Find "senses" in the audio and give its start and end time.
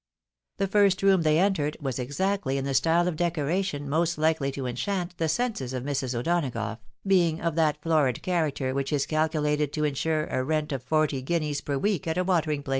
5.29-5.73